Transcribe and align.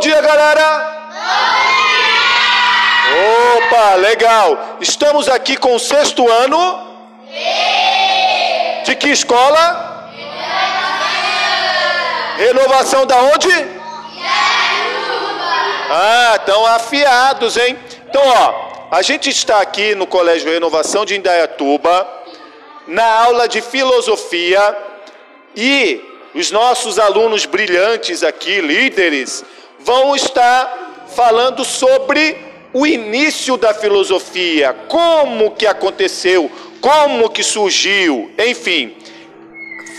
dia, 0.00 0.20
galera! 0.22 0.66
Bom 1.12 1.84
dia! 1.84 3.56
Opa, 3.56 3.94
legal! 3.96 4.78
Estamos 4.80 5.28
aqui 5.28 5.58
com 5.58 5.74
o 5.74 5.78
sexto 5.78 6.26
ano. 6.28 6.88
De 8.84 8.96
que 8.96 9.10
escola? 9.10 10.10
Renovação 12.38 13.04
da 13.04 13.18
onde? 13.18 13.52
Ah, 15.92 16.36
estão 16.36 16.64
afiados, 16.66 17.58
hein? 17.58 17.78
Então, 18.08 18.22
ó, 18.24 18.54
a 18.90 19.02
gente 19.02 19.28
está 19.28 19.60
aqui 19.60 19.94
no 19.94 20.06
Colégio 20.06 20.50
Renovação 20.50 21.04
de 21.04 21.14
Indaiatuba, 21.14 22.08
na 22.86 23.04
aula 23.04 23.46
de 23.46 23.60
filosofia, 23.60 24.76
e 25.54 26.02
os 26.34 26.50
nossos 26.50 26.98
alunos 26.98 27.44
brilhantes 27.44 28.22
aqui, 28.22 28.60
líderes, 28.60 29.44
vão 29.84 30.14
estar 30.14 31.06
falando 31.14 31.64
sobre 31.64 32.36
o 32.72 32.86
início 32.86 33.56
da 33.56 33.74
filosofia, 33.74 34.72
como 34.88 35.50
que 35.52 35.66
aconteceu, 35.66 36.50
como 36.80 37.28
que 37.28 37.42
surgiu, 37.42 38.30
enfim. 38.38 38.96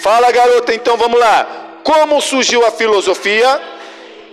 Fala, 0.01 0.31
garota, 0.31 0.73
então 0.73 0.97
vamos 0.97 1.19
lá. 1.19 1.79
Como 1.83 2.21
surgiu 2.21 2.65
a 2.65 2.71
filosofia? 2.71 3.61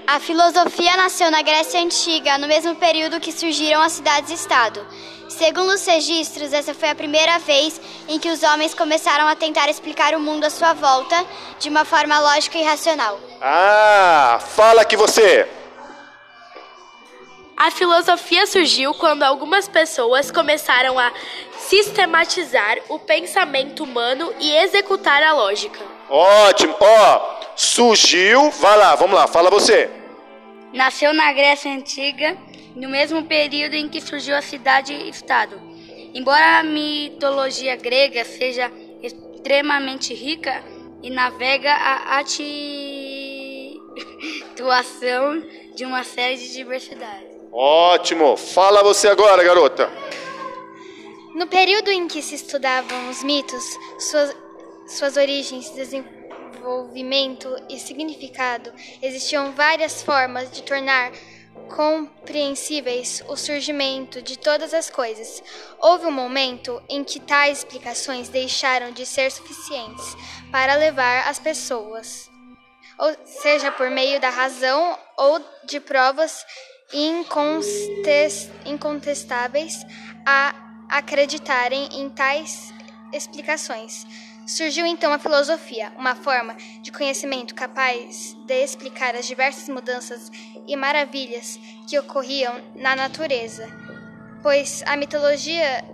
A 0.06 0.20
filosofia 0.20 0.96
nasceu 0.96 1.30
na 1.30 1.42
Grécia 1.42 1.80
Antiga, 1.80 2.38
no 2.38 2.46
mesmo 2.46 2.74
período 2.76 3.20
que 3.20 3.32
surgiram 3.32 3.82
as 3.82 3.92
cidades-estado. 3.92 4.86
Segundo 5.28 5.70
os 5.70 5.84
registros, 5.86 6.52
essa 6.52 6.72
foi 6.72 6.88
a 6.88 6.94
primeira 6.94 7.38
vez 7.38 7.80
em 8.08 8.18
que 8.18 8.30
os 8.30 8.42
homens 8.42 8.74
começaram 8.74 9.28
a 9.28 9.36
tentar 9.36 9.68
explicar 9.68 10.14
o 10.14 10.20
mundo 10.20 10.44
à 10.44 10.50
sua 10.50 10.72
volta 10.72 11.26
de 11.60 11.68
uma 11.68 11.84
forma 11.84 12.18
lógica 12.18 12.56
e 12.56 12.62
racional. 12.62 13.27
Ah, 13.40 14.38
fala 14.40 14.84
que 14.84 14.96
você. 14.96 15.48
A 17.56 17.70
filosofia 17.70 18.46
surgiu 18.46 18.94
quando 18.94 19.22
algumas 19.22 19.68
pessoas 19.68 20.30
começaram 20.30 20.98
a 20.98 21.12
sistematizar 21.58 22.78
o 22.88 22.98
pensamento 22.98 23.82
humano 23.82 24.32
e 24.38 24.56
executar 24.56 25.22
a 25.22 25.32
lógica. 25.32 25.78
Ótimo, 26.08 26.76
ó, 26.80 27.40
surgiu, 27.56 28.50
vai 28.52 28.78
lá, 28.78 28.94
vamos 28.94 29.14
lá, 29.16 29.26
fala 29.26 29.50
você. 29.50 29.90
Nasceu 30.72 31.12
na 31.12 31.32
Grécia 31.32 31.72
Antiga, 31.72 32.36
no 32.76 32.88
mesmo 32.88 33.24
período 33.24 33.74
em 33.74 33.88
que 33.88 34.00
surgiu 34.00 34.36
a 34.36 34.42
cidade-estado. 34.42 35.60
Embora 36.14 36.60
a 36.60 36.62
mitologia 36.62 37.76
grega 37.76 38.24
seja 38.24 38.70
extremamente 39.02 40.14
rica 40.14 40.62
e 41.02 41.10
navega 41.10 41.72
a 41.72 42.18
atuação 44.52 45.42
de 45.74 45.84
uma 45.84 46.04
série 46.04 46.36
de 46.36 46.52
diversidades. 46.52 47.38
Ótimo, 47.52 48.36
fala 48.36 48.82
você 48.82 49.08
agora, 49.08 49.42
garota. 49.42 49.90
No 51.34 51.46
período 51.46 51.90
em 51.90 52.08
que 52.08 52.20
se 52.20 52.34
estudavam 52.34 53.10
os 53.10 53.22
mitos, 53.22 53.64
suas, 53.98 54.36
suas 54.88 55.16
origens, 55.16 55.70
desenvolvimento 55.70 57.48
e 57.70 57.78
significado, 57.78 58.72
existiam 59.00 59.52
várias 59.52 60.02
formas 60.02 60.50
de 60.50 60.62
tornar 60.62 61.12
compreensíveis 61.68 63.22
o 63.28 63.36
surgimento 63.36 64.22
de 64.22 64.38
todas 64.38 64.72
as 64.74 64.90
coisas. 64.90 65.42
Houve 65.80 66.06
um 66.06 66.10
momento 66.10 66.82
em 66.88 67.04
que 67.04 67.20
tais 67.20 67.58
explicações 67.58 68.28
deixaram 68.28 68.90
de 68.90 69.04
ser 69.04 69.30
suficientes 69.30 70.16
para 70.50 70.74
levar 70.74 71.28
as 71.28 71.38
pessoas, 71.38 72.30
ou 72.98 73.16
seja, 73.24 73.72
por 73.72 73.90
meio 73.90 74.20
da 74.20 74.30
razão 74.30 74.98
ou 75.16 75.40
de 75.64 75.80
provas 75.80 76.44
incontestáveis, 78.64 79.74
a 80.26 80.54
acreditarem 80.88 82.00
em 82.00 82.10
tais 82.10 82.72
explicações. 83.12 84.06
Surgiu 84.46 84.86
então 84.86 85.12
a 85.12 85.18
filosofia, 85.18 85.92
uma 85.96 86.14
forma 86.14 86.54
de 86.80 86.90
conhecimento 86.90 87.54
capaz 87.54 88.32
de 88.46 88.64
explicar 88.64 89.14
as 89.14 89.26
diversas 89.26 89.68
mudanças 89.68 90.30
e 90.66 90.74
maravilhas 90.74 91.60
que 91.86 91.98
ocorriam 91.98 92.54
na 92.74 92.96
natureza, 92.96 93.68
pois 94.42 94.82
a 94.86 94.96
mitologia 94.96 95.84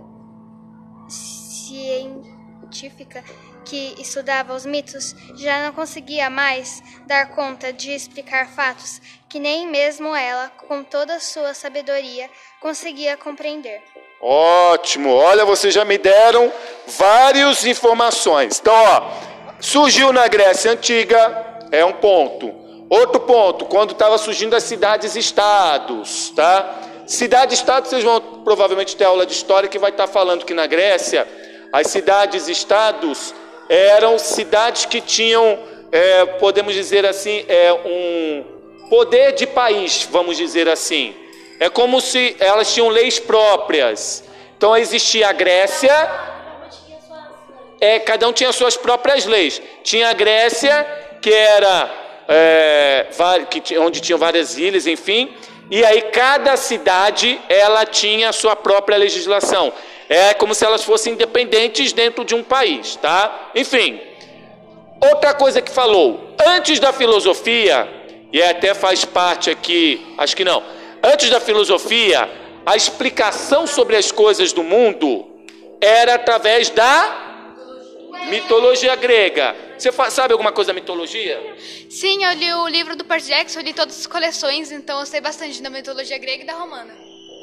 científica 1.09 3.21
que 3.65 3.95
estudava 3.99 4.53
os 4.53 4.65
mitos 4.65 5.15
já 5.35 5.65
não 5.65 5.73
conseguia 5.73 6.29
mais 6.29 6.81
dar 7.07 7.31
conta 7.31 7.73
de 7.73 7.91
explicar 7.91 8.47
fatos 8.49 9.01
que 9.27 9.39
nem 9.39 9.67
mesmo 9.67 10.15
ela, 10.15 10.49
com 10.67 10.81
toda 10.83 11.15
a 11.15 11.19
sua 11.19 11.53
sabedoria, 11.53 12.29
conseguia 12.61 13.17
compreender. 13.17 13.81
Ótimo! 14.21 15.09
Olha, 15.13 15.43
vocês 15.43 15.73
já 15.73 15.83
me 15.83 15.97
deram 15.97 16.49
várias 16.87 17.65
informações. 17.65 18.59
Então, 18.61 18.73
ó, 18.73 19.11
surgiu 19.59 20.13
na 20.13 20.27
Grécia 20.27 20.71
Antiga, 20.71 21.67
é 21.71 21.83
um 21.83 21.91
ponto. 21.93 22.49
Outro 22.89 23.19
ponto, 23.19 23.65
quando 23.65 23.91
estava 23.91 24.17
surgindo 24.17 24.55
as 24.55 24.63
cidades-estados, 24.63 26.29
tá? 26.29 26.81
Cidade-estado, 27.05 27.87
vocês 27.87 28.03
vão 28.03 28.21
provavelmente 28.43 28.95
ter 28.95 29.03
aula 29.03 29.25
de 29.25 29.33
história 29.33 29.67
que 29.67 29.77
vai 29.77 29.91
estar 29.91 30.07
falando 30.07 30.45
que 30.45 30.53
na 30.53 30.65
Grécia, 30.65 31.27
as 31.73 31.87
cidades-estados 31.87 33.33
eram 33.69 34.17
cidades 34.19 34.85
que 34.85 35.01
tinham, 35.01 35.59
é, 35.91 36.25
podemos 36.25 36.73
dizer 36.73 37.05
assim, 37.05 37.45
é, 37.47 37.73
um 37.73 38.45
poder 38.89 39.33
de 39.33 39.47
país, 39.47 40.07
vamos 40.11 40.37
dizer 40.37 40.69
assim. 40.69 41.15
É 41.59 41.69
como 41.69 42.01
se 42.01 42.35
elas 42.39 42.73
tinham 42.73 42.89
leis 42.89 43.19
próprias. 43.19 44.23
Então 44.57 44.75
existia 44.75 45.29
a 45.29 45.33
Grécia, 45.33 45.93
é, 47.79 47.99
cada 47.99 48.27
um 48.27 48.33
tinha 48.33 48.51
suas 48.51 48.77
próprias 48.77 49.25
leis. 49.25 49.61
Tinha 49.83 50.09
a 50.09 50.13
Grécia, 50.13 50.85
que 51.21 51.31
era 51.31 51.89
é, 52.27 53.07
que, 53.49 53.77
onde 53.77 54.01
tinham 54.01 54.19
várias 54.19 54.57
ilhas, 54.57 54.87
enfim, 54.87 55.33
e 55.69 55.83
aí 55.83 56.01
cada 56.03 56.55
cidade 56.57 57.39
ela 57.49 57.85
tinha 57.85 58.29
a 58.29 58.33
sua 58.33 58.55
própria 58.55 58.97
legislação. 58.97 59.73
É 60.07 60.33
como 60.33 60.53
se 60.53 60.65
elas 60.65 60.83
fossem 60.83 61.13
independentes 61.13 61.93
dentro 61.93 62.23
de 62.23 62.35
um 62.35 62.43
país, 62.43 62.95
tá? 62.95 63.51
Enfim. 63.55 63.99
Outra 65.01 65.33
coisa 65.33 65.61
que 65.61 65.71
falou, 65.71 66.35
antes 66.45 66.79
da 66.79 66.93
filosofia, 66.93 67.87
e 68.31 68.41
até 68.41 68.73
faz 68.73 69.03
parte 69.05 69.49
aqui, 69.49 70.05
acho 70.17 70.35
que 70.35 70.43
não, 70.43 70.63
Antes 71.05 71.29
da 71.29 71.39
filosofia, 71.39 72.27
a 72.65 72.75
explicação 72.75 73.67
sobre 73.67 73.95
as 73.95 74.11
coisas 74.11 74.51
do 74.51 74.63
mundo 74.63 75.27
era 75.79 76.15
através 76.15 76.71
da 76.71 78.13
mitologia 78.27 78.95
grega. 78.95 79.55
Você 79.77 79.91
sabe 80.09 80.33
alguma 80.33 80.51
coisa 80.51 80.69
da 80.69 80.73
mitologia? 80.73 81.39
Sim, 81.91 82.23
eu 82.23 82.33
li 82.33 82.51
o 82.55 82.67
livro 82.67 82.95
do 82.95 83.05
Percy 83.05 83.29
Jackson, 83.29 83.59
eu 83.59 83.65
li 83.65 83.73
todas 83.73 83.99
as 83.99 84.07
coleções, 84.07 84.71
então 84.71 84.99
eu 84.99 85.05
sei 85.05 85.21
bastante 85.21 85.61
da 85.61 85.69
mitologia 85.69 86.17
grega 86.17 86.41
e 86.41 86.47
da 86.47 86.53
romana. 86.53 86.91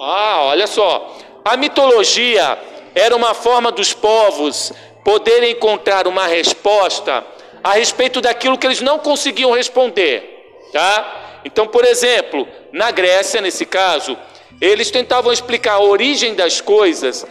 Ah, 0.00 0.46
olha 0.46 0.66
só. 0.66 1.16
A 1.44 1.56
mitologia 1.56 2.58
era 2.94 3.16
uma 3.16 3.34
forma 3.34 3.72
dos 3.72 3.92
povos 3.92 4.72
poderem 5.04 5.52
encontrar 5.52 6.06
uma 6.06 6.26
resposta 6.26 7.24
a 7.62 7.72
respeito 7.72 8.20
daquilo 8.20 8.56
que 8.56 8.66
eles 8.66 8.80
não 8.80 8.98
conseguiam 8.98 9.52
responder, 9.52 10.68
tá? 10.72 11.40
Então, 11.44 11.66
por 11.66 11.84
exemplo, 11.84 12.46
na 12.72 12.90
Grécia, 12.90 13.40
nesse 13.40 13.66
caso, 13.66 14.16
eles 14.60 14.90
tentavam 14.90 15.32
explicar 15.32 15.74
a 15.74 15.82
origem 15.82 16.34
das 16.34 16.60
coisas 16.60 17.26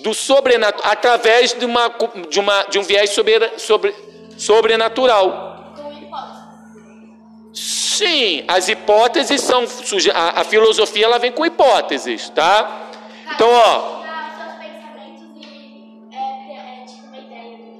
do 0.00 0.12
sobrenatural 0.12 0.90
através 0.92 1.54
de, 1.54 1.64
uma, 1.64 1.90
de, 2.28 2.38
uma, 2.38 2.62
de 2.64 2.78
um 2.78 2.82
viés 2.82 3.10
sobre, 3.10 3.58
sobre, 3.58 3.94
sobrenatural. 4.36 5.48
Sim, 7.52 8.44
as 8.46 8.68
hipóteses 8.68 9.40
são 9.40 9.64
a, 10.14 10.40
a 10.40 10.44
filosofia 10.44 11.04
ela 11.04 11.18
vem 11.18 11.32
com 11.32 11.44
hipóteses, 11.44 12.30
tá? 12.30 12.89
Então, 13.34 13.50
ó. 13.50 14.00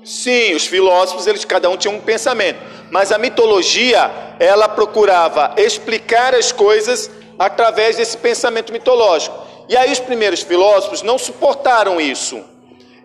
Sim, 0.04 0.54
os 0.54 0.66
filósofos 0.66 1.26
eles 1.26 1.44
cada 1.44 1.70
um 1.70 1.76
tinha 1.76 1.94
um 1.94 2.00
pensamento, 2.00 2.58
mas 2.90 3.12
a 3.12 3.18
mitologia 3.18 4.10
ela 4.40 4.68
procurava 4.68 5.54
explicar 5.56 6.34
as 6.34 6.50
coisas 6.50 7.10
através 7.38 7.96
desse 7.96 8.16
pensamento 8.16 8.72
mitológico. 8.72 9.38
E 9.68 9.76
aí 9.76 9.92
os 9.92 10.00
primeiros 10.00 10.42
filósofos 10.42 11.00
não 11.02 11.16
suportaram 11.16 12.00
isso. 12.00 12.42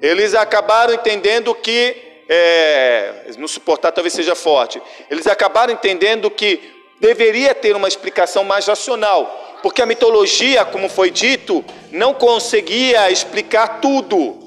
Eles 0.02 0.34
acabaram 0.34 0.94
entendendo 0.94 1.54
que, 1.54 1.96
é, 2.28 3.32
não 3.38 3.48
suportar 3.48 3.92
talvez 3.92 4.14
seja 4.14 4.34
forte, 4.34 4.82
eles 5.10 5.28
acabaram 5.28 5.72
entendendo 5.72 6.30
que 6.32 6.74
deveria 7.00 7.54
ter 7.54 7.76
uma 7.76 7.88
explicação 7.88 8.44
mais 8.44 8.66
racional, 8.66 9.55
porque 9.66 9.82
a 9.82 9.86
mitologia, 9.88 10.64
como 10.64 10.88
foi 10.88 11.10
dito, 11.10 11.66
não 11.92 12.14
conseguia 12.14 13.10
explicar 13.10 13.82
tudo. 13.82 14.38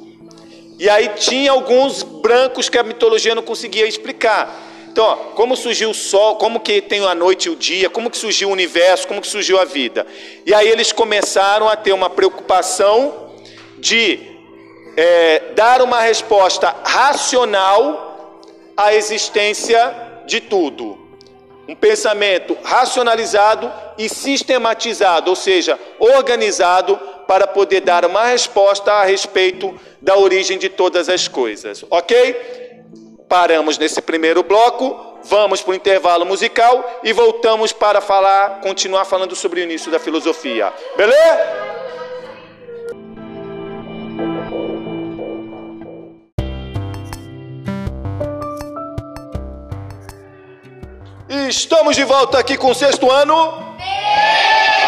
E 0.79 0.89
aí 0.89 1.09
tinha 1.09 1.51
alguns 1.51 2.05
brancos 2.05 2.69
que 2.69 2.79
a 2.79 2.85
mitologia 2.85 3.35
não 3.35 3.43
conseguia 3.43 3.85
explicar. 3.85 4.57
Então, 4.93 5.05
ó, 5.05 5.17
como 5.35 5.57
surgiu 5.57 5.91
o 5.91 5.95
sol, 5.95 6.37
como 6.37 6.61
que 6.61 6.81
tem 6.81 7.05
a 7.05 7.17
noite 7.17 7.47
e 7.47 7.51
o 7.51 7.57
dia, 7.57 7.91
como 7.91 8.09
que 8.13 8.17
surgiu 8.17 8.49
o 8.49 8.53
universo, 8.53 9.09
como 9.09 9.21
que 9.21 9.27
surgiu 9.27 9.59
a 9.59 9.65
vida. 9.65 10.07
E 10.47 10.55
aí 10.55 10.69
eles 10.69 10.93
começaram 10.93 11.69
a 11.69 11.75
ter 11.75 11.93
uma 11.93 12.09
preocupação 12.09 13.33
de 13.77 14.21
é, 14.97 15.51
dar 15.57 15.83
uma 15.83 16.01
resposta 16.01 16.77
racional 16.85 18.41
à 18.77 18.95
existência 18.95 20.23
de 20.29 20.41
tudo. 20.41 21.08
Um 21.69 21.75
pensamento 21.75 22.57
racionalizado 22.65 23.71
e 23.99 24.09
sistematizado, 24.09 25.29
ou 25.31 25.37
seja, 25.37 25.79
organizado 25.99 26.97
para 27.27 27.47
poder 27.47 27.83
dar 27.83 28.07
uma 28.07 28.25
resposta 28.25 28.91
a 28.91 29.05
respeito 29.05 29.79
da 30.01 30.17
origem 30.17 30.57
de 30.59 30.71
todas 30.71 31.11
as 31.11 31.29
coisas. 31.29 31.85
Ok? 31.91 32.35
Paramos 33.29 33.77
nesse 33.77 34.01
primeiro 34.01 34.43
bloco, 34.43 35.19
vamos 35.25 35.61
para 35.61 35.73
o 35.73 35.75
intervalo 35.75 36.25
musical 36.25 37.01
e 37.05 37.13
voltamos 37.13 37.73
para 37.73 38.01
falar, 38.01 38.61
continuar 38.63 39.05
falando 39.05 39.37
sobre 39.37 39.61
o 39.61 39.65
início 39.65 39.93
da 39.93 39.99
filosofia. 39.99 40.73
Beleza? 40.97 41.78
Estamos 51.49 51.97
de 51.97 52.05
volta 52.05 52.39
aqui 52.39 52.57
com 52.57 52.71
o 52.71 52.75
sexto 52.75 53.11
ano. 53.11 53.77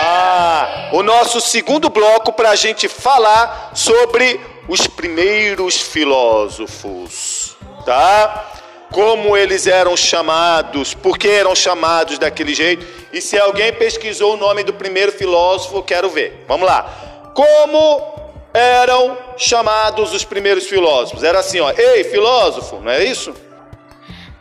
Ah, 0.02 0.90
o 0.92 1.02
nosso 1.02 1.40
segundo 1.40 1.88
bloco 1.88 2.32
para 2.32 2.50
a 2.50 2.56
gente 2.56 2.88
falar 2.88 3.72
sobre 3.74 4.40
os 4.68 4.86
primeiros 4.86 5.80
filósofos 5.80 7.50
tá? 7.84 8.52
Como 8.92 9.36
eles 9.36 9.66
eram 9.66 9.96
chamados, 9.96 10.94
por 10.94 11.16
que 11.16 11.28
eram 11.28 11.54
chamados 11.54 12.18
daquele 12.18 12.54
jeito, 12.54 12.86
e 13.12 13.20
se 13.20 13.38
alguém 13.38 13.72
pesquisou 13.72 14.34
o 14.34 14.36
nome 14.36 14.64
do 14.64 14.72
primeiro 14.72 15.12
filósofo, 15.12 15.82
quero 15.82 16.08
ver. 16.08 16.44
Vamos 16.48 16.66
lá. 16.66 17.32
Como 17.34 18.20
eram 18.52 19.16
chamados 19.36 20.12
os 20.12 20.24
primeiros 20.24 20.66
filósofos? 20.66 21.22
Era 21.22 21.38
assim, 21.38 21.60
ó, 21.60 21.70
ei, 21.70 22.02
filósofo, 22.04 22.80
não 22.80 22.90
é 22.90 23.04
isso? 23.04 23.32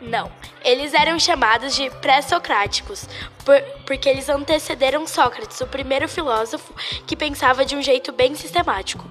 Não, 0.00 0.30
eles 0.64 0.94
eram 0.94 1.18
chamados 1.18 1.74
de 1.74 1.90
pré-socráticos, 1.90 3.08
por, 3.44 3.60
porque 3.86 4.08
eles 4.08 4.28
antecederam 4.28 5.06
Sócrates, 5.06 5.60
o 5.60 5.66
primeiro 5.66 6.08
filósofo 6.08 6.74
que 7.06 7.16
pensava 7.16 7.64
de 7.64 7.76
um 7.76 7.82
jeito 7.82 8.12
bem 8.12 8.34
sistemático. 8.34 9.04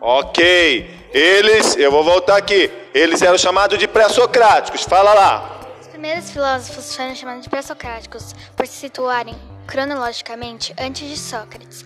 Ok, 0.00 1.08
eles, 1.12 1.76
eu 1.76 1.90
vou 1.90 2.04
voltar 2.04 2.36
aqui, 2.36 2.70
eles 2.92 3.22
eram 3.22 3.38
chamados 3.38 3.78
de 3.78 3.88
pré-socráticos, 3.88 4.84
fala 4.84 5.14
lá. 5.14 5.60
Os 5.80 5.86
primeiros 5.86 6.30
filósofos 6.30 6.94
foram 6.94 7.14
chamados 7.14 7.42
de 7.42 7.48
pré-socráticos 7.48 8.34
por 8.54 8.66
se 8.66 8.74
situarem 8.74 9.34
cronologicamente 9.66 10.74
antes 10.78 11.08
de 11.08 11.16
Sócrates, 11.16 11.84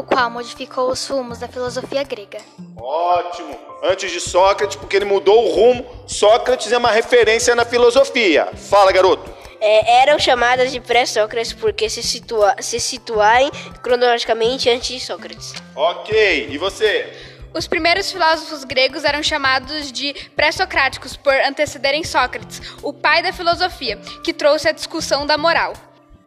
o 0.00 0.02
qual 0.02 0.30
modificou 0.30 0.90
os 0.90 1.06
rumos 1.06 1.38
da 1.38 1.46
filosofia 1.46 2.02
grega. 2.02 2.38
Ótimo, 2.76 3.54
antes 3.82 4.10
de 4.10 4.18
Sócrates, 4.18 4.76
porque 4.76 4.96
ele 4.96 5.04
mudou 5.04 5.46
o 5.46 5.54
rumo. 5.54 5.84
Sócrates 6.06 6.72
é 6.72 6.78
uma 6.78 6.90
referência 6.90 7.54
na 7.54 7.66
filosofia. 7.66 8.48
Fala, 8.56 8.92
garoto. 8.92 9.30
É, 9.60 10.00
eram 10.02 10.18
chamadas 10.18 10.72
de 10.72 10.80
pré-Sócrates 10.80 11.52
porque 11.52 11.90
se, 11.90 12.02
situa 12.02 12.56
se 12.60 12.80
situarem 12.80 13.50
cronologicamente 13.82 14.70
antes 14.70 14.88
de 14.88 15.00
Sócrates. 15.00 15.52
Ok, 15.76 16.48
e 16.50 16.56
você? 16.56 17.12
Os 17.52 17.66
primeiros 17.66 18.10
filósofos 18.10 18.64
gregos 18.64 19.04
eram 19.04 19.22
chamados 19.22 19.92
de 19.92 20.14
pré-socráticos 20.34 21.14
por 21.14 21.34
antecederem 21.34 22.04
Sócrates, 22.04 22.62
o 22.82 22.90
pai 22.90 23.22
da 23.22 23.34
filosofia, 23.34 23.98
que 24.24 24.32
trouxe 24.32 24.66
a 24.66 24.72
discussão 24.72 25.26
da 25.26 25.36
moral. 25.36 25.74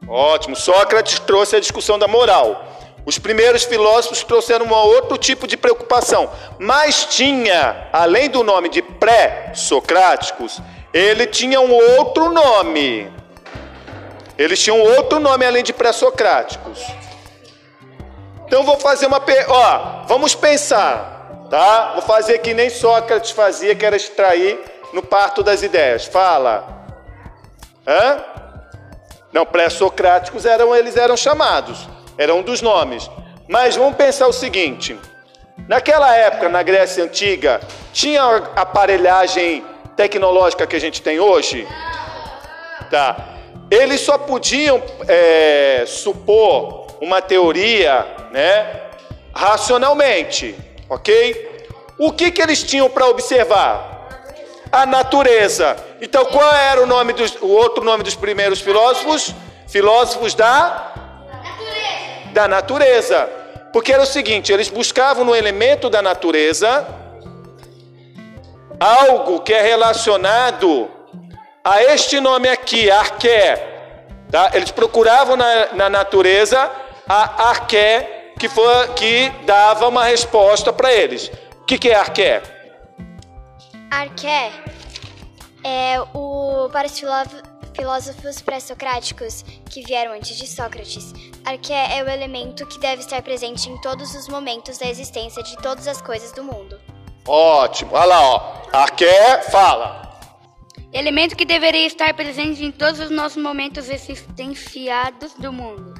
Ótimo, 0.07 0.55
Sócrates 0.55 1.17
trouxe 1.19 1.55
a 1.55 1.59
discussão 1.59 1.97
da 1.97 2.07
moral. 2.07 2.72
Os 3.05 3.19
primeiros 3.19 3.63
filósofos 3.63 4.23
trouxeram 4.23 4.65
um 4.65 4.73
outro 4.73 5.17
tipo 5.17 5.45
de 5.45 5.57
preocupação, 5.57 6.29
mas 6.57 7.05
tinha, 7.05 7.87
além 7.91 8.29
do 8.29 8.43
nome 8.43 8.69
de 8.69 8.81
pré-socráticos, 8.81 10.61
ele 10.93 11.27
tinha 11.27 11.59
um 11.59 11.73
outro 11.97 12.31
nome. 12.31 13.11
Eles 14.37 14.59
tinham 14.61 14.79
outro 14.79 15.19
nome 15.19 15.45
além 15.45 15.63
de 15.63 15.73
pré-socráticos. 15.73 16.79
Então 18.45 18.63
vou 18.63 18.79
fazer 18.79 19.07
uma, 19.07 19.21
ó, 19.47 20.05
vamos 20.07 20.33
pensar. 20.33 21.47
Tá? 21.49 21.91
Vou 21.93 22.01
fazer 22.01 22.39
que 22.39 22.53
nem 22.53 22.69
Sócrates 22.69 23.31
fazia, 23.31 23.75
que 23.75 23.85
era 23.85 23.95
extrair 23.95 24.59
no 24.91 25.03
parto 25.03 25.43
das 25.43 25.61
ideias. 25.61 26.05
Fala. 26.05 26.87
Hã? 27.85 28.23
Não, 29.31 29.45
pré-socráticos 29.45 30.45
eram, 30.45 30.75
eles 30.75 30.95
eram 30.95 31.17
chamados, 31.17 31.89
eram 32.17 32.39
um 32.39 32.41
dos 32.41 32.61
nomes. 32.61 33.09
Mas 33.47 33.75
vamos 33.75 33.95
pensar 33.95 34.27
o 34.27 34.33
seguinte: 34.33 34.97
naquela 35.67 36.15
época, 36.15 36.49
na 36.49 36.63
Grécia 36.63 37.03
Antiga, 37.03 37.61
tinha 37.91 38.23
aparelhagem 38.55 39.63
tecnológica 39.95 40.67
que 40.67 40.75
a 40.75 40.81
gente 40.81 41.01
tem 41.01 41.19
hoje? 41.19 41.67
Tá. 42.89 43.29
Eles 43.71 44.01
só 44.01 44.17
podiam 44.17 44.81
é, 45.07 45.83
supor 45.87 46.87
uma 47.01 47.21
teoria, 47.21 48.05
né, 48.31 48.81
racionalmente 49.33 50.55
ok? 50.93 51.67
O 51.97 52.11
que, 52.11 52.31
que 52.31 52.41
eles 52.41 52.63
tinham 52.63 52.89
para 52.89 53.07
observar? 53.07 53.91
A 54.71 54.85
natureza. 54.85 55.75
Então, 56.01 56.25
qual 56.25 56.53
era 56.53 56.81
o 56.81 56.85
nome 56.85 57.13
dos, 57.13 57.35
o 57.41 57.47
outro 57.47 57.83
nome 57.83 58.03
dos 58.03 58.15
primeiros 58.15 58.59
filósofos? 58.59 59.33
Filósofos 59.67 60.33
da. 60.33 60.92
Da 62.33 62.47
natureza. 62.47 63.29
Porque 63.71 63.93
era 63.93 64.03
o 64.03 64.05
seguinte, 64.05 64.51
eles 64.51 64.69
buscavam 64.69 65.23
no 65.23 65.35
elemento 65.35 65.89
da 65.89 66.01
natureza 66.01 66.85
algo 68.79 69.39
que 69.39 69.53
é 69.53 69.61
relacionado 69.61 70.89
a 71.63 71.81
este 71.83 72.19
nome 72.19 72.49
aqui, 72.49 72.91
arqué. 72.91 73.69
Tá? 74.29 74.51
Eles 74.53 74.71
procuravam 74.71 75.37
na, 75.37 75.73
na 75.73 75.89
natureza 75.89 76.69
a 77.07 77.49
arqué 77.49 78.33
que, 78.37 78.49
foi, 78.49 78.87
que 78.95 79.31
dava 79.45 79.87
uma 79.87 80.03
resposta 80.03 80.73
para 80.73 80.91
eles. 80.91 81.31
O 81.61 81.65
que, 81.65 81.77
que 81.77 81.89
é 81.89 81.95
arqué? 81.95 82.41
Arqué 83.89 84.51
é 85.63 86.01
o 86.13 86.69
para 86.71 86.87
os 86.87 86.99
filósofos 87.75 88.41
pré-socráticos 88.41 89.43
que 89.69 89.83
vieram 89.83 90.13
antes 90.13 90.37
de 90.37 90.47
Sócrates. 90.47 91.13
Arqué 91.45 91.97
é 91.97 92.03
o 92.03 92.09
elemento 92.09 92.65
que 92.65 92.79
deve 92.79 93.01
estar 93.01 93.21
presente 93.21 93.69
em 93.69 93.79
todos 93.81 94.13
os 94.15 94.27
momentos 94.27 94.77
da 94.77 94.87
existência 94.87 95.43
de 95.43 95.57
todas 95.57 95.87
as 95.87 96.01
coisas 96.01 96.31
do 96.31 96.43
mundo. 96.43 96.79
Ótimo. 97.27 97.91
Olha 97.93 98.05
lá, 98.05 98.21
ó. 98.21 98.53
Arqué 98.71 99.41
fala. 99.43 100.03
Elemento 100.91 101.35
que 101.35 101.45
deveria 101.45 101.87
estar 101.87 102.13
presente 102.13 102.63
em 102.63 102.71
todos 102.71 102.99
os 102.99 103.09
nossos 103.09 103.41
momentos 103.41 103.89
existenciados 103.89 105.33
do 105.33 105.51
mundo. 105.51 105.93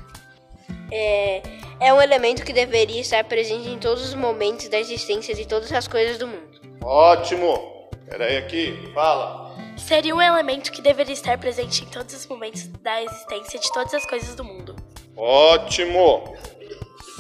É, 0.92 1.42
é 1.80 1.94
um 1.94 2.01
elemento 2.01 2.46
que 2.46 2.53
deveria 2.53 3.01
estar 3.01 3.24
presente 3.24 3.68
em 3.68 3.80
todos 3.80 4.03
os 4.03 4.13
momentos 4.13 4.70
da 4.70 4.80
existência 4.80 5.34
de 5.34 5.48
todas 5.48 5.72
as 5.72 5.88
coisas 5.88 6.20
do 6.20 6.27
mundo. 6.27 6.62
Ótimo! 6.84 7.89
Peraí 8.08 8.38
aqui, 8.38 8.92
fala. 8.94 9.43
Seria 9.77 10.15
um 10.15 10.22
elemento 10.22 10.72
que 10.72 10.82
deveria 10.82 11.13
estar 11.13 11.38
presente 11.38 11.84
em 11.84 11.88
todos 11.88 12.13
os 12.13 12.25
momentos 12.27 12.68
da 12.82 13.01
existência 13.01 13.60
de 13.60 13.72
todas 13.72 13.94
as 13.94 14.06
coisas 14.06 14.36
do 14.36 14.44
mundo. 14.44 14.75
Ótimo! 15.15 16.36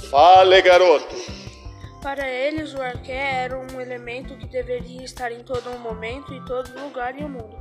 Fale, 0.09 0.61
garoto! 0.61 1.15
Para 2.01 2.27
eles, 2.27 2.73
o 2.73 2.81
arqué 2.81 3.43
era 3.43 3.57
um 3.57 3.79
elemento 3.79 4.35
que 4.37 4.45
deveria 4.45 5.03
estar 5.03 5.31
em 5.31 5.43
todo 5.43 5.69
momento 5.79 6.33
e 6.33 6.43
todo 6.45 6.77
lugar 6.81 7.13
no 7.13 7.29
mundo. 7.29 7.57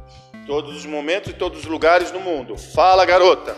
Todos 0.46 0.76
os 0.76 0.86
momentos 0.86 1.30
e 1.30 1.34
todos 1.34 1.60
os 1.60 1.66
lugares 1.66 2.10
no 2.10 2.20
mundo. 2.20 2.58
Fala, 2.58 3.04
garota! 3.04 3.56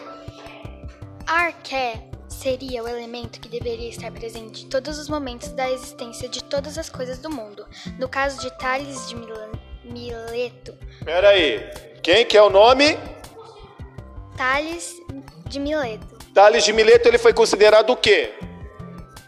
Arqué 1.27 2.03
seria 2.29 2.83
o 2.83 2.89
elemento 2.89 3.41
que 3.41 3.49
deveria 3.49 3.89
estar 3.89 4.13
presente 4.13 4.67
em 4.67 4.69
todos 4.69 4.99
os 4.99 5.09
momentos 5.09 5.49
da 5.53 5.71
existência 5.71 6.29
de 6.29 6.45
todas 6.45 6.77
as 6.77 6.91
coisas 6.91 7.19
do 7.19 7.31
mundo. 7.31 7.67
No 7.99 8.09
caso 8.09 8.39
de 8.41 8.51
Tales 8.59 9.09
de 9.09 9.17
Mileto. 9.85 10.75
Pera 11.05 11.31
aí, 11.31 11.71
quem 12.03 12.25
que 12.25 12.37
é 12.37 12.43
o 12.43 12.51
nome? 12.51 12.99
Tales 14.37 15.01
de 15.47 15.61
Mileto. 15.61 16.19
Tales 16.33 16.65
de 16.65 16.73
Mileto 16.73 17.09
ele 17.09 17.19
foi 17.19 17.33
considerado 17.33 17.91
o 17.91 17.97
quê? 17.97 18.33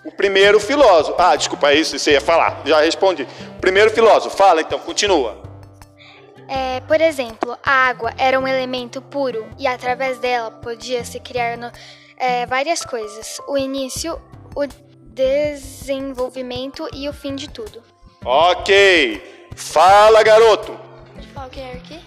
O 0.04 0.12
primeiro 0.12 0.58
filósofo. 0.58 1.20
Ah, 1.20 1.36
desculpa, 1.36 1.70
é 1.70 1.74
isso, 1.74 1.98
você 1.98 2.12
ia 2.12 2.20
falar. 2.20 2.62
Já 2.64 2.80
respondi. 2.80 3.26
Primeiro 3.60 3.90
filósofo. 3.90 4.36
Fala 4.36 4.60
então, 4.60 4.78
continua. 4.78 5.42
É, 6.48 6.80
por 6.80 7.00
exemplo, 7.00 7.56
a 7.62 7.88
água 7.88 8.12
era 8.16 8.38
um 8.38 8.46
elemento 8.46 9.02
puro 9.02 9.46
e 9.58 9.66
através 9.66 10.18
dela 10.18 10.50
podia 10.50 11.04
se 11.04 11.18
criar 11.18 11.56
no, 11.58 11.70
é, 12.16 12.46
várias 12.46 12.84
coisas: 12.84 13.40
o 13.48 13.58
início, 13.58 14.20
o 14.54 14.66
desenvolvimento 15.12 16.88
e 16.92 17.08
o 17.08 17.12
fim 17.12 17.34
de 17.34 17.48
tudo. 17.48 17.82
Ok. 18.24 19.35
Fala, 19.56 20.22
garoto. 20.22 20.78
Qual 21.34 21.48
que 21.48 21.60
é 21.60 21.72
aqui? 21.72 22.04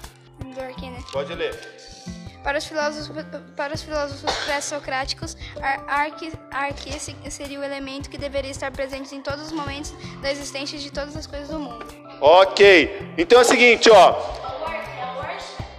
do 0.59 0.61
Arquê, 0.61 0.89
né? 0.89 0.99
Pode 1.11 1.33
ler. 1.33 1.57
Para 2.43 2.57
os 2.57 2.65
filósofos, 2.65 3.25
para 3.55 3.73
os 3.73 3.81
filósofos 3.81 4.33
pré-socráticos, 4.45 5.35
a 5.61 6.01
arque, 6.01 6.31
seria 7.29 7.59
o 7.59 7.63
elemento 7.63 8.09
que 8.09 8.17
deveria 8.17 8.49
estar 8.49 8.71
presente 8.71 9.13
em 9.13 9.21
todos 9.21 9.47
os 9.47 9.51
momentos 9.51 9.93
da 10.21 10.31
existência 10.31 10.79
de 10.79 10.89
todas 10.89 11.17
as 11.17 11.27
coisas 11.27 11.49
do 11.49 11.59
mundo. 11.59 11.85
Ok. 12.21 13.13
Então 13.17 13.39
é 13.39 13.41
o 13.41 13.45
seguinte, 13.45 13.89
ó. 13.91 14.15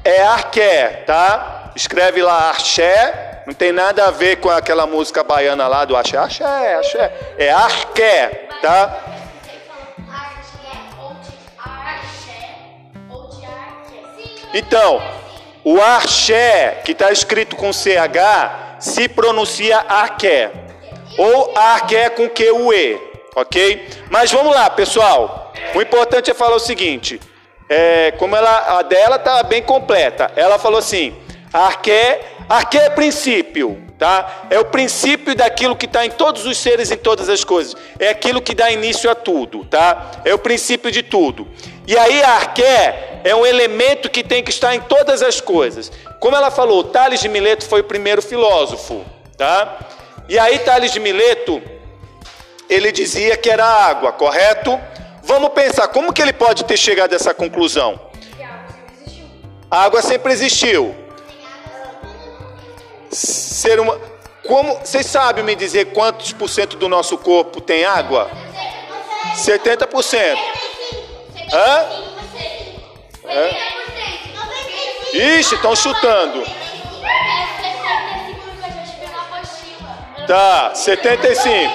É 0.04 0.22
arqué, 0.22 1.02
tá? 1.06 1.72
Escreve 1.74 2.22
lá 2.22 2.50
arxé. 2.50 3.42
Não 3.46 3.54
tem 3.54 3.72
nada 3.72 4.06
a 4.06 4.10
ver 4.10 4.36
com 4.36 4.50
aquela 4.50 4.86
música 4.86 5.24
baiana 5.24 5.66
lá 5.66 5.84
do 5.84 5.96
axé. 5.96 6.18
Axé, 6.18 6.74
axé. 6.74 7.34
É 7.38 7.50
arqué, 7.50 8.48
tá? 8.60 9.29
Então, 14.52 15.00
o 15.64 15.80
arxé, 15.80 16.80
que 16.84 16.92
está 16.92 17.12
escrito 17.12 17.56
com 17.56 17.72
CH, 17.72 18.78
se 18.80 19.08
pronuncia 19.08 19.78
arqué. 19.88 20.50
Ou 21.18 21.52
arqué 21.56 22.08
com 22.10 22.28
Q-U-E, 22.28 22.98
ok? 23.36 23.88
Mas 24.10 24.32
vamos 24.32 24.54
lá, 24.54 24.70
pessoal. 24.70 25.52
O 25.74 25.82
importante 25.82 26.30
é 26.30 26.34
falar 26.34 26.56
o 26.56 26.60
seguinte. 26.60 27.20
é, 27.70 28.10
como 28.18 28.34
ela, 28.34 28.78
a 28.80 28.82
dela 28.82 29.14
está 29.14 29.44
bem 29.44 29.62
completa. 29.62 30.32
Ela 30.34 30.58
falou 30.58 30.80
assim, 30.80 31.14
arqué, 31.52 32.20
arqué 32.48 32.86
é 32.86 32.90
princípio, 32.90 33.80
tá? 33.96 34.48
É 34.50 34.58
o 34.58 34.64
princípio 34.64 35.36
daquilo 35.36 35.76
que 35.76 35.86
está 35.86 36.04
em 36.04 36.10
todos 36.10 36.44
os 36.46 36.58
seres, 36.58 36.90
em 36.90 36.96
todas 36.96 37.28
as 37.28 37.44
coisas. 37.44 37.76
É 37.96 38.08
aquilo 38.08 38.42
que 38.42 38.56
dá 38.56 38.72
início 38.72 39.08
a 39.08 39.14
tudo, 39.14 39.64
tá? 39.66 40.20
É 40.24 40.34
o 40.34 40.38
princípio 40.38 40.90
de 40.90 41.04
tudo. 41.04 41.46
E 41.90 41.98
aí 41.98 42.22
a 42.22 42.34
arqué 42.34 43.20
é 43.24 43.34
um 43.34 43.44
elemento 43.44 44.08
que 44.08 44.22
tem 44.22 44.44
que 44.44 44.50
estar 44.50 44.72
em 44.76 44.80
todas 44.80 45.22
as 45.22 45.40
coisas. 45.40 45.90
Como 46.20 46.36
ela 46.36 46.48
falou, 46.48 46.84
Tales 46.84 47.18
de 47.18 47.28
Mileto 47.28 47.66
foi 47.66 47.80
o 47.80 47.84
primeiro 47.84 48.22
filósofo, 48.22 49.04
tá? 49.36 49.76
E 50.28 50.38
aí 50.38 50.60
Tales 50.60 50.92
de 50.92 51.00
Mileto, 51.00 51.60
ele 52.68 52.92
dizia 52.92 53.36
que 53.36 53.50
era 53.50 53.66
água, 53.66 54.12
correto? 54.12 54.80
Vamos 55.24 55.48
pensar, 55.48 55.88
como 55.88 56.12
que 56.12 56.22
ele 56.22 56.32
pode 56.32 56.64
ter 56.64 56.76
chegado 56.76 57.12
a 57.12 57.16
essa 57.16 57.34
conclusão? 57.34 58.00
A 59.68 59.82
água 59.82 60.00
sempre 60.00 60.32
existiu. 60.32 60.94
Ser 63.10 63.80
uma, 63.80 64.00
como, 64.46 64.74
vocês 64.74 65.06
sabem 65.06 65.42
me 65.42 65.56
dizer 65.56 65.86
quantos 65.86 66.32
por 66.34 66.48
cento 66.48 66.76
do 66.76 66.88
nosso 66.88 67.18
corpo 67.18 67.60
tem 67.60 67.84
água? 67.84 68.30
70%. 69.34 70.59
Hã? 71.52 71.86
Hã? 73.26 73.50
Ixi, 75.12 75.54
estão 75.56 75.74
chutando. 75.74 76.44
Tá, 80.26 80.72
75. 80.74 81.72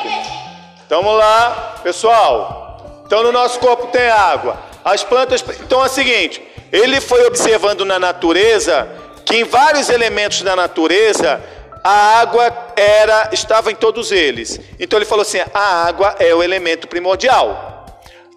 Tamo 0.88 1.12
lá, 1.12 1.80
pessoal. 1.84 3.04
Então 3.06 3.22
no 3.22 3.32
nosso 3.32 3.60
corpo 3.60 3.88
tem 3.88 4.08
água. 4.08 4.58
As 4.84 5.04
plantas. 5.04 5.44
Então 5.62 5.84
é 5.84 5.88
o 5.88 5.90
seguinte: 5.90 6.42
ele 6.72 7.02
foi 7.02 7.26
observando 7.26 7.84
na 7.84 8.00
natureza 8.00 8.88
que 9.26 9.36
em 9.36 9.44
vários 9.44 9.90
elementos 9.90 10.42
da 10.42 10.56
natureza 10.56 11.42
a 11.84 12.20
água 12.20 12.52
era 12.76 13.30
estava 13.34 13.72
em 13.72 13.76
todos 13.76 14.12
eles. 14.12 14.60
Então 14.80 14.98
ele 14.98 15.06
falou 15.06 15.24
assim: 15.24 15.40
a 15.54 15.86
água 15.86 16.16
é 16.20 16.34
o 16.34 16.42
elemento 16.42 16.88
primordial. 16.88 17.75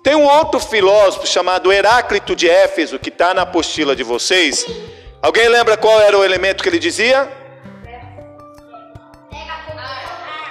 Tem 0.02 0.14
um 0.14 0.24
outro 0.24 0.60
filósofo 0.60 1.26
chamado 1.26 1.72
Heráclito 1.72 2.34
de 2.34 2.48
Éfeso 2.48 2.98
que 2.98 3.08
está 3.08 3.34
na 3.34 3.42
apostila 3.42 3.94
de 3.94 4.02
vocês. 4.02 4.64
Alguém 5.20 5.48
lembra 5.48 5.76
qual 5.76 6.00
era 6.00 6.16
o 6.16 6.24
elemento 6.24 6.62
que 6.62 6.68
ele 6.68 6.78
dizia? 6.78 7.28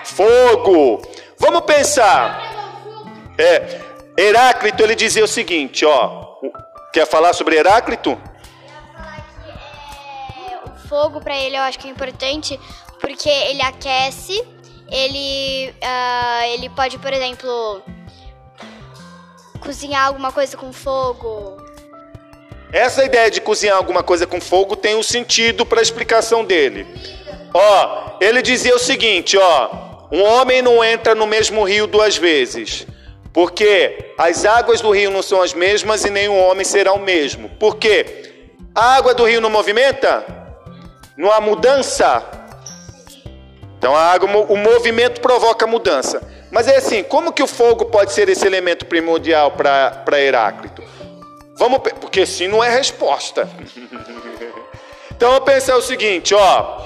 Fogo. 0.03 1.01
Vamos 1.37 1.61
pensar. 1.61 2.43
É, 3.37 3.81
Heráclito 4.17 4.83
ele 4.83 4.95
dizia 4.95 5.23
o 5.23 5.27
seguinte, 5.27 5.85
ó. 5.85 6.35
Quer 6.91 7.05
falar 7.05 7.33
sobre 7.33 7.55
Heráclito? 7.55 8.19
O 10.65 10.87
fogo 10.87 11.21
para 11.21 11.35
ele 11.35 11.55
eu 11.55 11.61
acho 11.61 11.77
que 11.77 11.87
é 11.87 11.91
importante 11.91 12.59
porque 12.99 13.29
ele 13.29 13.61
aquece, 13.61 14.43
ele, 14.89 15.73
ah, 15.83 16.47
ele 16.47 16.69
pode, 16.69 16.97
por 16.97 17.13
exemplo, 17.13 17.83
cozinhar 19.67 20.05
alguma 20.05 20.31
coisa 20.31 20.55
com 20.55 20.71
fogo. 20.71 21.62
Essa 22.71 23.03
ideia 23.03 23.29
de 23.29 23.41
cozinhar 23.41 23.75
alguma 23.75 24.01
coisa 24.01 24.25
com 24.25 24.39
fogo 24.39 24.77
tem 24.77 24.95
um 24.95 25.03
sentido 25.03 25.65
para 25.65 25.79
a 25.79 25.81
explicação 25.81 26.45
dele. 26.45 26.88
Ó, 27.53 28.17
ele 28.21 28.41
dizia 28.41 28.74
o 28.74 28.79
seguinte, 28.79 29.38
ó, 29.38 30.07
um 30.09 30.24
homem 30.24 30.62
não 30.62 30.81
entra 30.81 31.13
no 31.13 31.27
mesmo 31.27 31.65
rio 31.65 31.86
duas 31.86 32.15
vezes, 32.15 32.88
porque 33.33 34.13
as 34.17 34.45
águas 34.45 34.79
do 34.79 34.89
rio 34.89 35.12
não 35.12 35.21
são 35.21 35.41
as 35.41 35.53
mesmas 35.53 36.05
e 36.05 36.09
nenhum 36.09 36.39
homem 36.39 36.63
será 36.63 36.93
o 36.93 37.00
mesmo. 37.00 37.50
Por 37.59 37.75
quê? 37.75 38.53
A 38.74 38.95
água 38.95 39.13
do 39.13 39.25
rio 39.25 39.41
não 39.41 39.50
movimenta? 39.50 40.25
Não 41.17 41.29
há 41.29 41.41
mudança? 41.41 42.24
Então 43.77 43.93
a 43.93 44.13
água, 44.13 44.29
o 44.47 44.55
movimento 44.55 45.19
provoca 45.19 45.67
mudança. 45.67 46.37
Mas 46.57 46.67
é 46.67 46.77
assim, 46.77 47.03
como 47.03 47.31
que 47.31 47.43
o 47.43 47.45
fogo 47.45 47.85
pode 47.85 48.11
ser 48.11 48.29
esse 48.29 48.43
elemento 48.47 48.87
primordial 48.87 49.51
para 49.51 50.19
Heráclito? 50.19 50.83
Vamos, 51.55 51.77
porque 52.01 52.25
sim 52.25 52.47
não 52.47 52.63
é 52.63 52.69
resposta. 52.75 53.47
então 55.15 55.33
vamos 55.33 55.45
pensar 55.45 55.77
o 55.77 55.83
seguinte, 55.83 56.33
ó. 56.33 56.81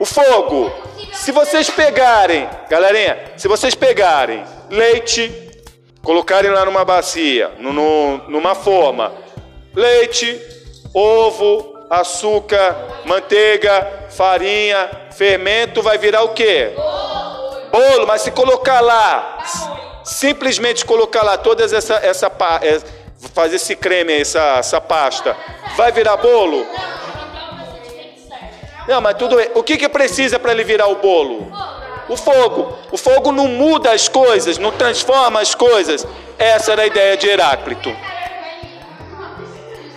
O 0.00 0.04
fogo, 0.04 0.72
se 1.12 1.30
vocês 1.30 1.70
pegarem, 1.70 2.48
galerinha, 2.68 3.34
se 3.36 3.46
vocês 3.46 3.72
pegarem 3.72 4.42
leite, 4.68 5.30
colocarem 6.02 6.50
lá 6.50 6.64
numa 6.64 6.84
bacia, 6.84 7.52
no, 7.60 7.72
no- 7.72 8.18
numa 8.28 8.56
forma, 8.56 9.12
leite, 9.76 10.42
ovo, 10.92 11.86
açúcar, 11.88 12.74
manteiga, 13.04 14.08
farinha, 14.10 14.90
fermento, 15.12 15.82
vai 15.82 15.98
virar 15.98 16.24
o 16.24 16.30
quê? 16.30 16.72
Bolo, 17.70 18.06
mas 18.06 18.22
se 18.22 18.30
colocar 18.30 18.80
lá, 18.80 19.38
simplesmente 20.04 20.84
colocar 20.84 21.22
lá 21.22 21.36
todas 21.36 21.72
essa, 21.72 21.94
essa 21.96 22.30
é, 22.62 22.80
fazer 23.34 23.56
esse 23.56 23.76
creme, 23.76 24.12
essa, 24.20 24.58
essa 24.58 24.80
pasta, 24.80 25.36
vai 25.76 25.92
virar 25.92 26.16
bolo? 26.16 26.66
Não, 28.86 29.00
mas 29.00 29.16
tudo 29.16 29.36
bem. 29.36 29.50
O 29.54 29.62
que, 29.62 29.76
que 29.76 29.88
precisa 29.88 30.38
para 30.38 30.52
ele 30.52 30.64
virar 30.64 30.86
o 30.86 30.96
bolo? 30.96 31.52
O 32.08 32.16
fogo. 32.16 32.78
O 32.90 32.96
fogo 32.96 33.30
não 33.32 33.46
muda 33.46 33.92
as 33.92 34.08
coisas, 34.08 34.56
não 34.56 34.72
transforma 34.72 35.40
as 35.40 35.54
coisas. 35.54 36.06
Essa 36.38 36.72
era 36.72 36.82
a 36.82 36.86
ideia 36.86 37.16
de 37.16 37.28
Heráclito. 37.28 37.94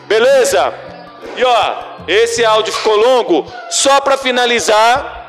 Beleza? 0.08 0.74
E 1.38 1.44
ó, 1.46 1.75
esse 2.06 2.44
áudio 2.44 2.74
ficou 2.74 2.98
longo. 2.98 3.46
Só 3.70 4.01
para 4.01 4.18
finalizar, 4.18 5.21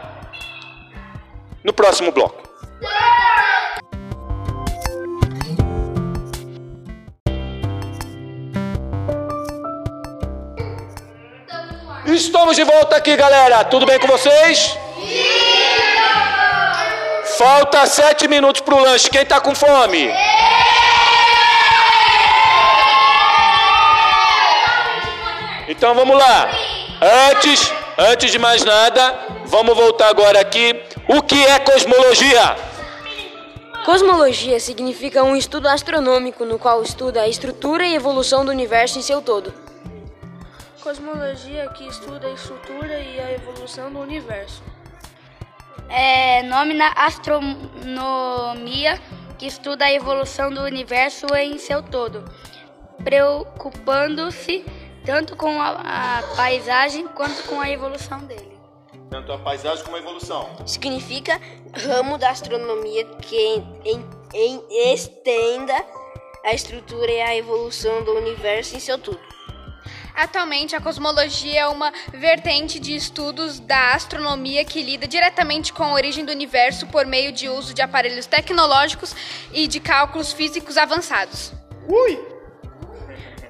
no 1.64 1.72
próximo 1.72 2.10
bloco. 2.12 2.42
Estamos 12.04 12.56
de 12.56 12.64
volta 12.64 12.96
aqui, 12.96 13.16
galera. 13.16 13.64
Tudo 13.64 13.86
bem 13.86 13.98
com 13.98 14.06
vocês? 14.06 14.76
Falta 17.38 17.86
sete 17.86 18.28
minutos 18.28 18.60
pro 18.60 18.78
lanche. 18.78 19.08
Quem 19.08 19.24
tá 19.24 19.40
com 19.40 19.54
fome? 19.54 20.12
Então 25.68 25.94
vamos 25.94 26.16
lá. 26.16 26.50
Antes, 27.30 27.72
antes 27.96 28.30
de 28.30 28.38
mais 28.38 28.62
nada, 28.64 29.18
vamos 29.46 29.74
voltar 29.74 30.08
agora 30.08 30.40
aqui. 30.40 30.91
O 31.08 31.20
que 31.20 31.44
é 31.44 31.58
cosmologia? 31.58 32.54
Cosmologia 33.84 34.60
significa 34.60 35.24
um 35.24 35.34
estudo 35.34 35.66
astronômico 35.66 36.44
no 36.44 36.60
qual 36.60 36.80
estuda 36.80 37.22
a 37.22 37.28
estrutura 37.28 37.84
e 37.84 37.96
evolução 37.96 38.44
do 38.44 38.52
universo 38.52 39.00
em 39.00 39.02
seu 39.02 39.20
todo. 39.20 39.52
Cosmologia 40.80 41.68
que 41.70 41.88
estuda 41.88 42.28
a 42.28 42.32
estrutura 42.32 43.00
e 43.00 43.20
a 43.20 43.32
evolução 43.32 43.92
do 43.92 43.98
universo. 43.98 44.62
É 45.88 46.44
nome 46.44 46.72
na 46.72 46.92
astronomia 46.92 49.00
que 49.36 49.46
estuda 49.46 49.86
a 49.86 49.92
evolução 49.92 50.50
do 50.50 50.62
universo 50.62 51.26
em 51.34 51.58
seu 51.58 51.82
todo, 51.82 52.24
preocupando-se 53.02 54.64
tanto 55.04 55.34
com 55.34 55.60
a, 55.60 56.20
a 56.20 56.22
paisagem 56.36 57.08
quanto 57.08 57.42
com 57.48 57.60
a 57.60 57.68
evolução 57.68 58.20
dele. 58.20 58.51
Tanto 59.12 59.30
a 59.30 59.36
paisagem 59.38 59.84
como 59.84 59.94
a 59.94 60.00
evolução. 60.00 60.48
Significa 60.66 61.38
ramo 61.74 62.16
da 62.16 62.30
astronomia 62.30 63.04
que 63.20 63.36
em, 63.36 63.62
em- 63.84 64.08
em- 64.32 64.94
estenda 64.94 65.74
a 66.42 66.54
estrutura 66.54 67.10
e 67.12 67.20
a 67.20 67.36
evolução 67.36 68.02
do 68.04 68.12
universo 68.12 68.74
em 68.74 68.80
seu 68.80 68.96
tudo. 68.96 69.20
Atualmente, 70.14 70.74
a 70.74 70.80
cosmologia 70.80 71.60
é 71.60 71.68
uma 71.68 71.92
vertente 72.14 72.80
de 72.80 72.94
estudos 72.96 73.60
da 73.60 73.92
astronomia 73.92 74.64
que 74.64 74.82
lida 74.82 75.06
diretamente 75.06 75.74
com 75.74 75.82
a 75.84 75.92
origem 75.92 76.24
do 76.24 76.32
universo 76.32 76.86
por 76.86 77.04
meio 77.04 77.32
de 77.32 77.50
uso 77.50 77.74
de 77.74 77.82
aparelhos 77.82 78.24
tecnológicos 78.24 79.14
e 79.52 79.66
de 79.66 79.78
cálculos 79.78 80.32
físicos 80.32 80.78
avançados. 80.78 81.52
Ui! 81.86 82.18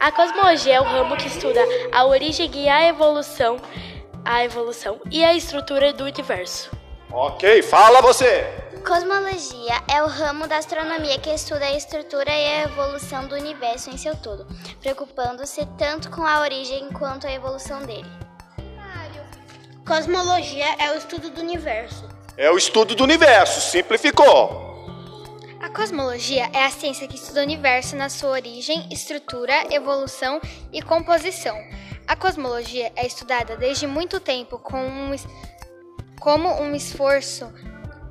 A 0.00 0.10
cosmologia 0.10 0.74
é 0.74 0.80
o 0.80 0.84
ramo 0.84 1.16
que 1.16 1.28
estuda 1.28 1.60
a 1.92 2.04
origem 2.04 2.50
e 2.52 2.68
a 2.68 2.88
evolução, 2.88 3.56
a 4.24 4.44
evolução 4.44 5.00
e 5.10 5.24
a 5.24 5.34
estrutura 5.34 5.92
do 5.92 6.04
universo. 6.04 6.70
Ok, 7.10 7.62
fala 7.62 8.00
você! 8.00 8.46
Cosmologia 8.86 9.80
é 9.88 10.02
o 10.02 10.06
ramo 10.06 10.48
da 10.48 10.56
astronomia 10.56 11.18
que 11.18 11.30
estuda 11.30 11.64
a 11.64 11.76
estrutura 11.76 12.30
e 12.30 12.46
a 12.46 12.62
evolução 12.64 13.28
do 13.28 13.34
universo 13.34 13.90
em 13.90 13.96
seu 13.96 14.16
todo, 14.16 14.46
preocupando-se 14.80 15.64
tanto 15.78 16.10
com 16.10 16.26
a 16.26 16.40
origem 16.40 16.88
quanto 16.90 17.26
a 17.26 17.32
evolução 17.32 17.80
dele. 17.82 18.10
Cosmologia 19.86 20.66
é 20.78 20.90
o 20.92 20.96
estudo 20.96 21.30
do 21.30 21.40
universo. 21.40 22.08
É 22.36 22.50
o 22.50 22.56
estudo 22.56 22.94
do 22.94 23.04
universo, 23.04 23.60
simplificou. 23.60 24.72
A 25.60 25.68
cosmologia 25.68 26.50
é 26.52 26.64
a 26.64 26.70
ciência 26.70 27.06
que 27.06 27.14
estuda 27.14 27.40
o 27.40 27.44
universo 27.44 27.94
na 27.94 28.08
sua 28.08 28.30
origem, 28.30 28.88
estrutura, 28.90 29.72
evolução 29.72 30.40
e 30.72 30.82
composição. 30.82 31.56
A 32.06 32.16
cosmologia 32.16 32.92
é 32.96 33.06
estudada 33.06 33.56
desde 33.56 33.86
muito 33.86 34.20
tempo 34.20 34.58
com 34.58 34.78
um, 34.78 35.14
como 36.20 36.48
um 36.60 36.74
esforço 36.74 37.52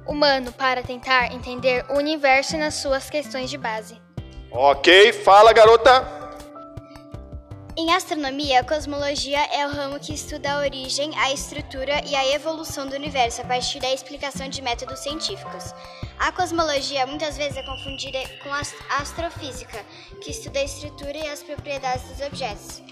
humano 0.07 0.51
para 0.51 0.81
tentar 0.81 1.31
entender 1.33 1.85
o 1.89 1.97
universo 1.97 2.57
nas 2.57 2.75
suas 2.75 3.09
questões 3.09 3.49
de 3.49 3.57
base. 3.57 4.01
Ok, 4.51 5.13
fala 5.13 5.53
garota. 5.53 6.19
Em 7.77 7.93
astronomia, 7.93 8.59
a 8.59 8.63
cosmologia 8.65 9.39
é 9.45 9.65
o 9.65 9.71
ramo 9.71 9.97
que 9.97 10.13
estuda 10.13 10.51
a 10.51 10.59
origem, 10.59 11.17
a 11.17 11.31
estrutura 11.31 12.01
e 12.05 12.13
a 12.15 12.27
evolução 12.33 12.85
do 12.85 12.95
universo 12.95 13.41
a 13.41 13.45
partir 13.45 13.79
da 13.79 13.91
explicação 13.93 14.49
de 14.49 14.61
métodos 14.61 14.99
científicos. 14.99 15.73
A 16.19 16.31
cosmologia 16.33 17.07
muitas 17.07 17.37
vezes 17.37 17.55
é 17.57 17.63
confundida 17.63 18.19
com 18.43 18.51
a 18.53 18.59
ast- 18.59 18.75
astrofísica, 18.99 19.79
que 20.21 20.31
estuda 20.31 20.59
a 20.59 20.63
estrutura 20.63 21.17
e 21.17 21.27
as 21.27 21.41
propriedades 21.41 22.03
dos 22.09 22.21
objetos. 22.27 22.83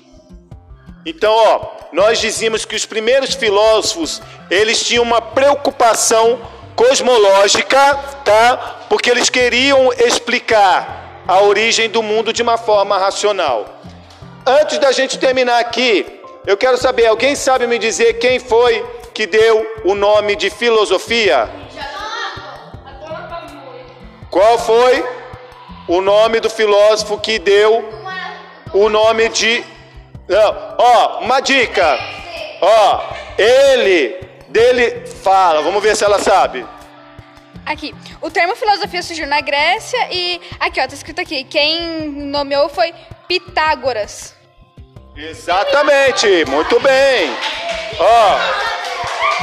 Então, 1.06 1.34
ó, 1.34 1.62
nós 1.92 2.20
dizíamos 2.20 2.66
que 2.66 2.76
os 2.76 2.86
primeiros 2.86 3.34
filósofos, 3.34 4.22
eles 4.50 4.86
tinham 4.86 5.04
uma 5.04 5.22
preocupação 5.22 6.40
cosmológica, 6.76 7.96
tá? 8.24 8.86
Porque 8.90 9.10
eles 9.10 9.30
queriam 9.30 9.92
explicar 9.94 11.24
a 11.28 11.42
origem 11.42 11.90
do 11.90 12.02
mundo 12.02 12.34
de 12.34 12.42
uma 12.42 12.58
forma 12.58 12.98
racional. 12.98 13.82
Antes 14.46 14.78
da 14.80 14.92
gente 14.92 15.18
terminar 15.18 15.60
aqui, 15.60 16.06
eu 16.46 16.58
quero 16.58 16.78
saber, 16.78 17.06
alguém 17.06 17.36
sabe 17.36 17.68
me 17.68 17.78
dizer 17.78 18.14
quem 18.14 18.40
foi 18.40 18.86
que 19.14 19.28
deu 19.28 19.66
o 19.84 19.94
nome 19.94 20.36
de 20.36 20.50
filosofia? 20.50 21.50
Qual 24.30 24.58
foi 24.60 25.06
o 25.88 26.02
nome 26.02 26.40
do 26.40 26.50
filósofo 26.50 27.18
que 27.18 27.40
deu 27.40 27.84
o 28.74 28.90
nome 28.90 29.28
de. 29.30 29.64
Não, 30.30 30.76
ó, 30.78 31.20
uma 31.22 31.40
dica. 31.40 32.00
Ó, 32.62 33.02
ele, 33.36 34.16
dele, 34.48 35.08
fala, 35.24 35.64
vamos 35.64 35.82
ver 35.82 35.96
se 35.96 36.04
ela 36.04 36.20
sabe. 36.20 36.64
Aqui, 37.66 37.96
o 38.22 38.30
termo 38.30 38.56
filosofia 38.56 39.02
surgiu 39.02 39.26
na 39.26 39.42
Grécia 39.42 40.08
e 40.12 40.40
aqui, 40.60 40.80
ó, 40.80 40.88
tá 40.88 40.94
escrito 40.94 41.20
aqui, 41.20 41.44
quem 41.46 42.10
nomeou 42.10 42.70
foi 42.70 42.94
Pitágoras. 43.28 44.36
Exatamente, 45.16 46.46
muito 46.46 46.80
bem. 46.80 47.32
Ó, 48.00 48.38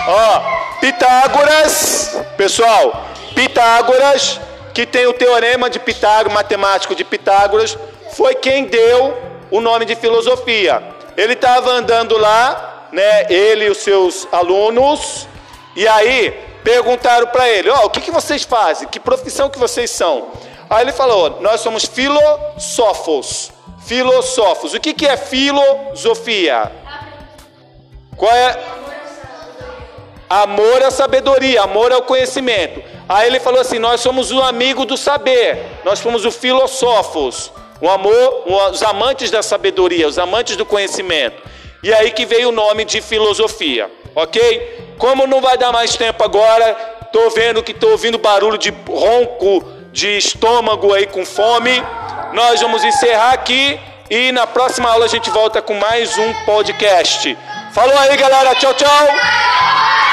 ó, 0.08 0.78
Pitágoras, 0.80 2.16
pessoal, 2.36 3.06
Pitágoras, 3.34 4.40
que 4.72 4.86
tem 4.86 5.06
o 5.08 5.12
teorema 5.12 5.68
de 5.68 5.80
Pitágoras, 5.80 6.32
matemático 6.32 6.94
de 6.94 7.02
Pitágoras, 7.02 7.76
foi 8.12 8.36
quem 8.36 8.66
deu 8.66 9.35
o 9.50 9.60
nome 9.60 9.84
de 9.84 9.94
filosofia. 9.96 10.82
Ele 11.16 11.32
estava 11.32 11.70
andando 11.70 12.16
lá, 12.16 12.88
né, 12.92 13.26
ele 13.30 13.66
e 13.66 13.70
os 13.70 13.78
seus 13.78 14.26
alunos, 14.32 15.26
e 15.74 15.86
aí 15.86 16.30
perguntaram 16.62 17.26
para 17.28 17.48
ele, 17.48 17.70
ó, 17.70 17.84
o 17.86 17.90
que, 17.90 18.00
que 18.00 18.10
vocês 18.10 18.44
fazem? 18.44 18.88
Que 18.88 18.98
profissão 18.98 19.48
que 19.48 19.58
vocês 19.58 19.90
são? 19.90 20.28
Aí 20.68 20.82
ele 20.82 20.92
falou, 20.92 21.40
nós 21.40 21.60
somos 21.60 21.84
filosófos. 21.84 23.52
Filosófos. 23.86 24.74
O 24.74 24.80
que, 24.80 24.92
que 24.92 25.06
é 25.06 25.16
filosofia? 25.16 26.72
Qual 28.16 28.32
é? 28.32 28.58
Amor 30.28 30.82
à 30.82 30.90
sabedoria, 30.90 31.62
amor 31.62 31.92
ao 31.92 32.02
conhecimento. 32.02 32.82
Aí 33.08 33.28
ele 33.28 33.38
falou 33.38 33.60
assim: 33.60 33.78
Nós 33.78 34.00
somos 34.00 34.32
o 34.32 34.42
amigo 34.42 34.84
do 34.84 34.96
saber, 34.96 35.64
nós 35.84 36.00
somos 36.00 36.24
os 36.24 36.34
filosófos, 36.34 37.52
o 37.80 37.88
amor, 37.88 38.44
os 38.70 38.82
amantes 38.82 39.30
da 39.30 39.42
sabedoria, 39.42 40.08
os 40.08 40.18
amantes 40.18 40.56
do 40.56 40.64
conhecimento. 40.64 41.42
E 41.82 41.92
aí 41.92 42.10
que 42.10 42.24
veio 42.24 42.48
o 42.48 42.52
nome 42.52 42.84
de 42.84 43.00
filosofia, 43.00 43.90
ok? 44.14 44.94
Como 44.98 45.26
não 45.26 45.40
vai 45.40 45.56
dar 45.58 45.72
mais 45.72 45.94
tempo 45.94 46.24
agora, 46.24 46.74
tô 47.12 47.30
vendo 47.30 47.62
que 47.62 47.74
tô 47.74 47.90
ouvindo 47.90 48.18
barulho 48.18 48.58
de 48.58 48.72
ronco 48.88 49.64
de 49.92 50.16
estômago 50.16 50.92
aí 50.92 51.06
com 51.06 51.24
fome. 51.24 51.82
Nós 52.32 52.60
vamos 52.60 52.84
encerrar 52.84 53.32
aqui 53.32 53.78
e 54.10 54.32
na 54.32 54.46
próxima 54.46 54.90
aula 54.90 55.04
a 55.04 55.08
gente 55.08 55.30
volta 55.30 55.60
com 55.62 55.74
mais 55.74 56.16
um 56.18 56.32
podcast. 56.44 57.36
Falou 57.72 57.96
aí, 57.98 58.16
galera. 58.16 58.54
Tchau, 58.54 58.74
tchau. 58.74 60.05